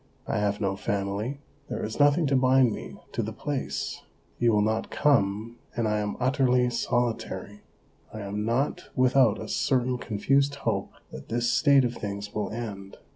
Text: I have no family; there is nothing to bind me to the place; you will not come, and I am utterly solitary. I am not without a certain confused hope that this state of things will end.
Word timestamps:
I 0.25 0.37
have 0.39 0.59
no 0.59 0.75
family; 0.75 1.41
there 1.69 1.85
is 1.85 1.99
nothing 1.99 2.25
to 2.25 2.35
bind 2.35 2.73
me 2.73 2.97
to 3.11 3.21
the 3.21 3.31
place; 3.31 4.01
you 4.39 4.51
will 4.51 4.63
not 4.63 4.89
come, 4.89 5.57
and 5.75 5.87
I 5.87 5.99
am 5.99 6.17
utterly 6.19 6.71
solitary. 6.71 7.61
I 8.11 8.21
am 8.21 8.43
not 8.43 8.89
without 8.95 9.39
a 9.39 9.47
certain 9.47 9.99
confused 9.99 10.55
hope 10.55 10.89
that 11.11 11.29
this 11.29 11.51
state 11.53 11.85
of 11.85 11.93
things 11.93 12.33
will 12.33 12.49
end. 12.49 12.97